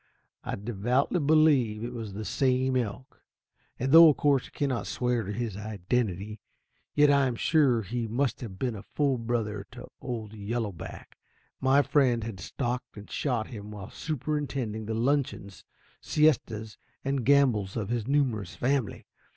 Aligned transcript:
I 0.43 0.55
devoutly 0.55 1.19
believe 1.19 1.83
it 1.83 1.93
was 1.93 2.13
the 2.13 2.25
same 2.25 2.75
elk, 2.75 3.21
and 3.77 3.91
though 3.91 4.09
of 4.09 4.17
course 4.17 4.47
I 4.47 4.49
cannot 4.57 4.87
swear 4.87 5.21
to 5.21 5.31
his 5.31 5.55
identity, 5.55 6.39
yet 6.95 7.11
I 7.11 7.27
am 7.27 7.35
sure 7.35 7.83
he 7.83 8.07
must 8.07 8.41
have 8.41 8.57
been 8.57 8.75
a 8.75 8.81
full 8.81 9.19
brother 9.19 9.67
to 9.73 9.89
old 10.01 10.33
Yellow 10.33 10.71
Back. 10.71 11.19
My 11.59 11.83
friend 11.83 12.23
had 12.23 12.39
stalked 12.39 12.97
and 12.97 13.11
shot 13.11 13.49
him 13.49 13.69
while 13.69 13.91
superintending 13.91 14.87
the 14.87 14.95
luncheons, 14.95 15.65
siestas 16.01 16.79
and 17.05 17.23
gambols 17.23 17.77
of 17.77 17.89
his 17.89 18.07
numerous 18.07 18.55
family. 18.55 19.05